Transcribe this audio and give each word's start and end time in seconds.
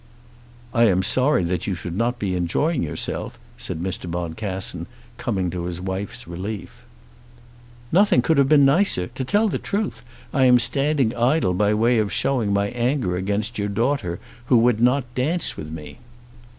"I 0.73 0.85
am 0.85 1.03
sorry 1.03 1.43
that 1.43 1.67
you 1.67 1.75
should 1.75 1.95
not 1.95 2.17
be 2.17 2.35
enjoying 2.35 2.81
yourself," 2.81 3.37
said 3.55 3.79
Mr. 3.83 4.09
Boncassen, 4.09 4.87
coming 5.19 5.51
to 5.51 5.65
his 5.65 5.79
wife's 5.79 6.27
relief. 6.27 6.81
"Nothing 7.91 8.23
could 8.23 8.39
have 8.39 8.49
been 8.49 8.65
nicer. 8.65 9.05
To 9.13 9.23
tell 9.23 9.47
the 9.47 9.59
truth, 9.59 10.03
I 10.33 10.45
am 10.45 10.57
standing 10.57 11.15
idle 11.15 11.53
by 11.53 11.75
way 11.75 11.99
of 11.99 12.11
showing 12.11 12.51
my 12.51 12.69
anger 12.69 13.15
against 13.15 13.59
your 13.59 13.69
daughter, 13.69 14.19
who 14.45 14.57
would 14.57 14.79
not 14.81 15.05
dance 15.13 15.55
with 15.55 15.69
me." 15.69 15.99